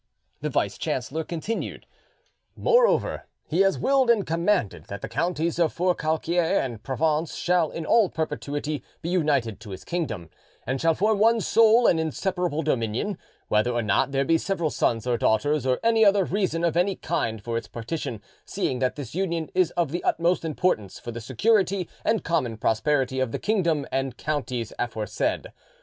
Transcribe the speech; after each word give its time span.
The 0.39 0.49
vice 0.49 0.79
chancellor 0.79 1.23
continued: 1.23 1.85
"Moreover, 2.55 3.27
he 3.47 3.61
has 3.61 3.77
willed 3.77 4.09
and 4.09 4.25
commanded 4.25 4.85
that 4.85 5.03
the 5.03 5.07
counties 5.07 5.59
of 5.59 5.71
Forcalquier 5.73 6.41
and 6.59 6.81
Provence 6.81 7.35
shall 7.35 7.69
in 7.69 7.85
all 7.85 8.09
perpetuity 8.09 8.83
be 9.03 9.09
united 9.09 9.59
to 9.59 9.69
his 9.69 9.83
kingdom, 9.83 10.31
and 10.65 10.81
shall 10.81 10.95
form 10.95 11.19
one 11.19 11.39
sole 11.39 11.85
and 11.85 11.99
inseparable 11.99 12.63
dominion, 12.63 13.19
whether 13.47 13.69
or 13.71 13.83
not 13.83 14.11
there 14.11 14.25
be 14.25 14.39
several 14.39 14.71
sons 14.71 15.05
or 15.05 15.19
daughters 15.19 15.67
or 15.67 15.79
any 15.83 16.03
other 16.03 16.25
reason 16.25 16.63
of 16.63 16.75
any 16.75 16.95
kind 16.95 17.43
for 17.43 17.55
its 17.55 17.67
partition, 17.67 18.23
seeing 18.43 18.79
that 18.79 18.95
this 18.95 19.13
union 19.13 19.51
is 19.53 19.69
of 19.77 19.91
the 19.91 20.03
utmost 20.03 20.43
importance 20.43 20.97
for 20.97 21.11
the 21.11 21.21
security 21.21 21.87
and 22.03 22.23
common 22.23 22.57
prosperity 22.57 23.19
of 23.19 23.31
the 23.31 23.37
kingdom 23.37 23.85
and 23.91 24.17
counties 24.17 24.73
aforesaid. 24.79 25.53